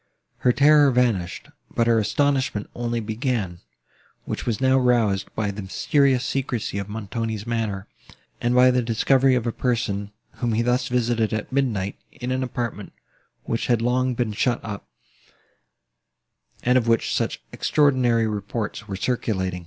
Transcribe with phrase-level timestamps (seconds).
[0.37, 3.59] Her terror vanished, but her astonishment only began,
[4.25, 7.87] which was now roused by the mysterious secrecy of Montoni's manner,
[8.41, 12.41] and by the discovery of a person, whom he thus visited at midnight, in an
[12.41, 12.93] apartment,
[13.43, 14.87] which had long been shut up,
[16.63, 19.59] and of which such extraordinary reports were circulated.